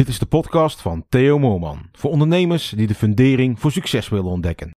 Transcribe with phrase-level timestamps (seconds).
[0.00, 1.78] Dit is de podcast van Theo Moorman.
[1.92, 4.70] Voor ondernemers die de fundering voor succes willen ontdekken.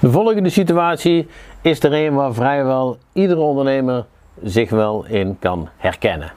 [0.00, 1.26] De volgende situatie
[1.62, 4.06] is er een waar vrijwel iedere ondernemer
[4.42, 6.32] zich wel in kan herkennen.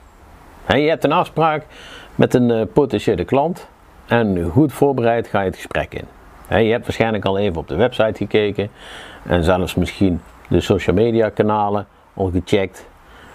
[0.68, 1.66] je hebt een afspraak
[2.16, 3.68] met een eh, potentiële klant
[4.06, 6.08] en goed voorbereid ga je het gesprek in.
[6.66, 8.70] je hebt waarschijnlijk al even op de website gekeken
[9.24, 12.88] en zelfs misschien de social media kanalen al gecheckt.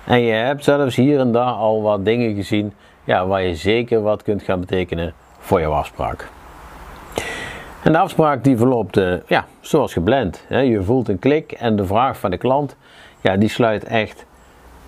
[0.05, 2.73] En je hebt zelfs hier en daar al wat dingen gezien
[3.05, 6.29] ja, waar je zeker wat kunt gaan betekenen voor jouw afspraak.
[7.83, 10.45] En de afspraak die verloopt uh, ja, zoals gepland.
[10.49, 12.77] Je voelt een klik en de vraag van de klant,
[13.21, 14.27] ja, die sluit echt,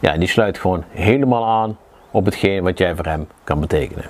[0.05, 1.79] ja, die sluit gewoon helemaal aan
[2.11, 4.05] op hetgeen wat jij voor hem kan betekenen.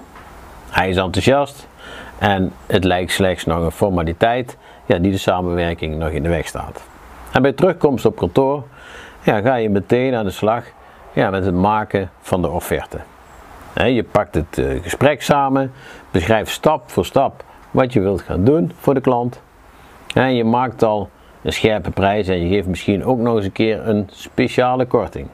[0.71, 1.69] Hij is enthousiast
[2.19, 6.47] en het lijkt slechts nog een formaliteit ja, die de samenwerking nog in de weg
[6.47, 6.83] staat.
[7.33, 8.63] En bij terugkomst op kantoor
[9.23, 10.65] ja, ga je meteen aan de slag
[11.13, 12.99] ja, met het maken van de offerte.
[13.75, 15.73] Je pakt het eh, gesprek samen,
[16.11, 19.41] beschrijft stap voor stap wat je wilt gaan doen voor de klant.
[20.15, 21.11] En je maakt al
[21.43, 25.29] een scherpe prijs en je geeft misschien ook nog eens een keer een speciale korting.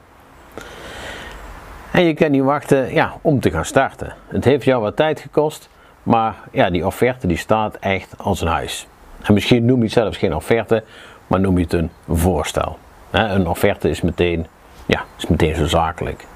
[1.93, 4.15] En je kan niet wachten ja, om te gaan starten.
[4.29, 5.69] Het heeft jou wat tijd gekost,
[6.03, 8.87] maar ja, die offerte die staat echt als een huis.
[9.23, 10.85] En misschien noem je het zelfs geen offerte,
[11.27, 12.79] maar noem je het een voorstel.
[13.11, 14.47] Een offerte is meteen,
[14.87, 16.27] ja, is meteen zo zakelijk.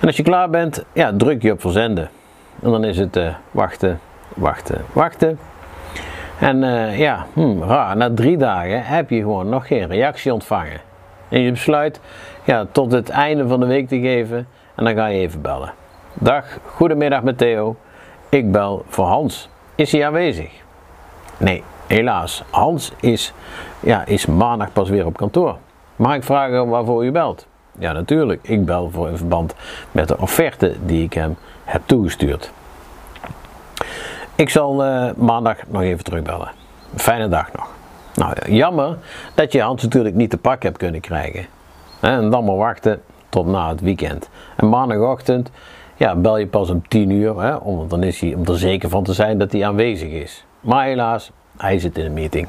[0.00, 2.10] En als je klaar bent, ja, druk je op verzenden.
[2.62, 4.00] En dan is het uh, wachten
[4.34, 5.38] wachten, wachten.
[6.38, 10.80] En uh, ja, hm, raar, na drie dagen heb je gewoon nog geen reactie ontvangen.
[11.28, 12.00] En je besluit
[12.44, 15.72] ja, tot het einde van de week te geven en dan ga je even bellen.
[16.14, 17.44] Dag, goedemiddag met.
[18.28, 19.48] Ik bel voor Hans.
[19.74, 20.50] Is hij aanwezig?
[21.36, 22.42] Nee, helaas.
[22.50, 23.32] Hans is,
[23.80, 25.56] ja, is maandag pas weer op kantoor.
[25.96, 27.46] Mag ik vragen waarvoor u belt?
[27.78, 28.48] Ja, natuurlijk.
[28.48, 29.54] Ik bel voor in verband
[29.90, 32.52] met de offerte die ik hem heb toegestuurd.
[34.34, 36.50] Ik zal uh, maandag nog even terugbellen.
[36.96, 37.68] Fijne dag nog.
[38.14, 38.98] Nou, jammer
[39.34, 41.46] dat je Hans natuurlijk niet te pak hebt kunnen krijgen.
[42.00, 43.02] En dan maar wachten
[43.34, 44.28] tot na het weekend.
[44.56, 45.50] En maandagochtend
[45.96, 48.88] ja, bel je pas om 10 uur, hè, om, dan is hij, om er zeker
[48.88, 50.44] van te zijn dat hij aanwezig is.
[50.60, 52.48] Maar helaas, hij zit in een meeting.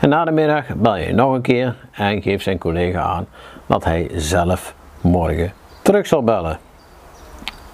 [0.00, 3.26] En na de middag bel je nog een keer en geeft zijn collega aan
[3.66, 5.52] dat hij zelf morgen
[5.82, 6.58] terug zal bellen.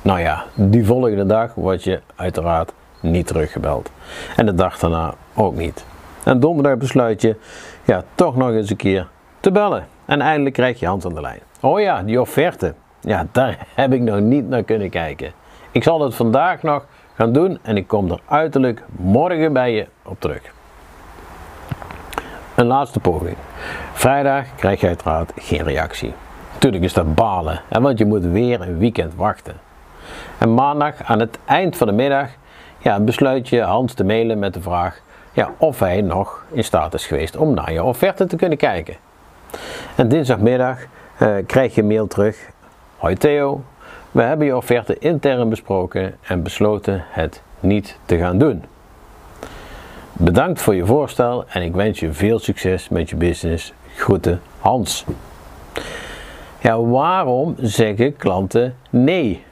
[0.02, 3.90] Nou ja, die volgende dag word je uiteraard niet teruggebeld.
[4.36, 5.84] En de dag daarna ook niet.
[6.24, 7.36] En donderdag besluit je
[7.84, 9.08] ja, toch nog eens een keer
[9.40, 9.86] te bellen.
[10.04, 11.45] En eindelijk krijg je hand aan de lijn.
[11.66, 12.74] Oh ja, die offerte.
[13.00, 15.32] Ja, daar heb ik nog niet naar kunnen kijken.
[15.70, 19.86] Ik zal het vandaag nog gaan doen en ik kom er uiterlijk morgen bij je
[20.04, 20.40] op terug.
[22.54, 23.36] Een laatste poging.
[23.92, 26.12] Vrijdag krijg je uiteraard geen reactie.
[26.52, 29.54] Natuurlijk is dat balen, want je moet weer een weekend wachten.
[30.38, 32.28] En maandag aan het eind van de middag
[32.78, 35.00] ja, besluit je Hans te mailen met de vraag
[35.32, 38.96] ja, of hij nog in staat is geweest om naar je offerte te kunnen kijken.
[39.96, 40.78] En dinsdagmiddag
[41.46, 42.50] krijg je mail terug.
[42.96, 43.62] Hoi Theo,
[44.10, 48.64] we hebben je offerte intern besproken en besloten het niet te gaan doen.
[50.12, 53.72] Bedankt voor je voorstel en ik wens je veel succes met je business.
[53.94, 55.04] Groeten Hans.
[56.60, 59.44] Ja, waarom zeggen klanten nee?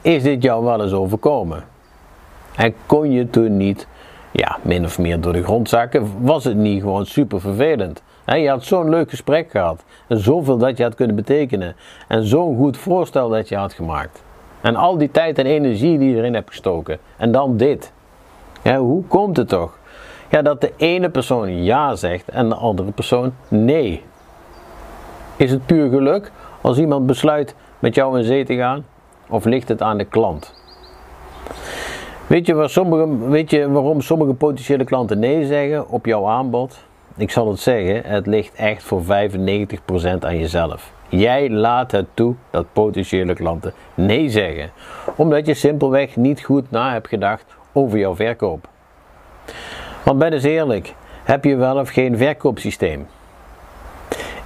[0.00, 1.64] is dit jou wel eens overkomen?
[2.56, 3.86] En kon je toen niet,
[4.30, 6.12] ja, min of meer door de grond zakken?
[6.18, 8.02] Was het niet gewoon super vervelend?
[8.24, 9.84] Je had zo'n leuk gesprek gehad.
[10.06, 11.76] En zoveel dat je had kunnen betekenen.
[12.08, 14.22] En zo'n goed voorstel dat je had gemaakt.
[14.60, 16.98] En al die tijd en energie die je erin hebt gestoken.
[17.16, 17.92] En dan dit.
[18.62, 19.78] Hoe komt het toch?
[20.30, 24.02] Ja, dat de ene persoon ja zegt en de andere persoon nee.
[25.36, 28.84] Is het puur geluk als iemand besluit met jou in zee te gaan?
[29.28, 30.54] Of ligt het aan de klant?
[32.26, 36.84] Weet je, sommige, weet je waarom sommige potentiële klanten nee zeggen op jouw aanbod?
[37.16, 39.06] Ik zal het zeggen, het ligt echt voor 95%
[40.20, 40.92] aan jezelf.
[41.08, 44.70] Jij laat het toe dat potentiële klanten nee zeggen,
[45.16, 48.68] omdat je simpelweg niet goed na hebt gedacht over jouw verkoop.
[50.04, 50.94] Want ben eens eerlijk,
[51.24, 53.06] heb je wel of geen verkoopsysteem?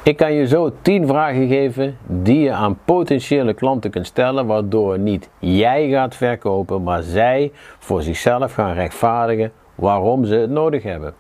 [0.03, 4.99] Ik kan je zo 10 vragen geven die je aan potentiële klanten kunt stellen, waardoor
[4.99, 11.15] niet jij gaat verkopen, maar zij voor zichzelf gaan rechtvaardigen waarom ze het nodig hebben.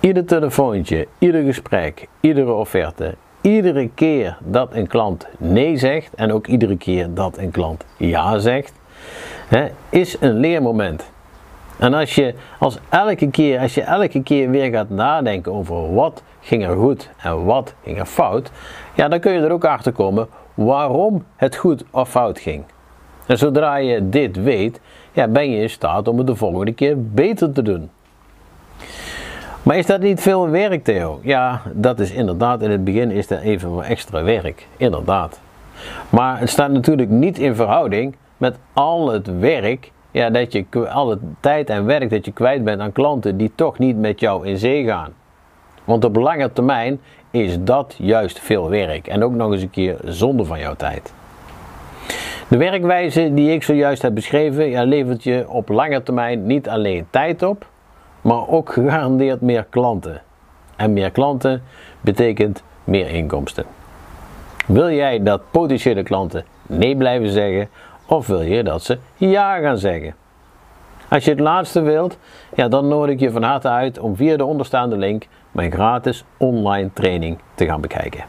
[0.00, 6.46] Ieder telefoontje, ieder gesprek, iedere offerte, iedere keer dat een klant nee zegt en ook
[6.46, 8.72] iedere keer dat een klant ja zegt,
[9.48, 11.10] hè, is een leermoment.
[11.78, 16.22] En als je, als, elke keer, als je elke keer weer gaat nadenken over wat
[16.40, 18.50] ging er goed en wat ging er fout,
[18.94, 22.64] ja, dan kun je er ook achter komen waarom het goed of fout ging.
[23.26, 24.80] En zodra je dit weet,
[25.12, 27.90] ja, ben je in staat om het de volgende keer beter te doen.
[29.62, 31.20] Maar is dat niet veel werk, Theo?
[31.22, 34.66] Ja, dat is inderdaad, in het begin is dat even wat extra werk.
[34.76, 35.40] Inderdaad.
[36.08, 41.10] Maar het staat natuurlijk niet in verhouding met al het werk, ja, dat je, al
[41.10, 44.46] het tijd en werk dat je kwijt bent aan klanten die toch niet met jou
[44.46, 45.12] in zee gaan.
[45.84, 49.96] Want op lange termijn is dat juist veel werk en ook nog eens een keer
[50.04, 51.12] zonde van jouw tijd.
[52.48, 57.06] De werkwijze die ik zojuist heb beschreven, ja, levert je op lange termijn niet alleen
[57.10, 57.66] tijd op,
[58.30, 60.22] maar ook gegarandeerd meer klanten.
[60.76, 61.62] En meer klanten
[62.00, 63.64] betekent meer inkomsten.
[64.66, 67.68] Wil jij dat potentiële klanten nee blijven zeggen
[68.06, 70.14] of wil je dat ze ja gaan zeggen?
[71.08, 72.18] Als je het laatste wilt,
[72.54, 76.24] ja, dan nodig ik je van harte uit om via de onderstaande link mijn gratis
[76.36, 78.24] online training te gaan bekijken.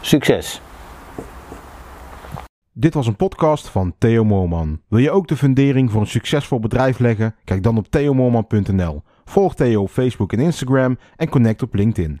[0.00, 0.60] Succes!
[2.72, 4.80] Dit was een podcast van Theo Moorman.
[4.88, 7.34] Wil je ook de fundering voor een succesvol bedrijf leggen?
[7.44, 9.02] Kijk dan op theomoorman.nl.
[9.30, 12.08] Volg Theo op Facebook en Instagram en connect op LinkedIn.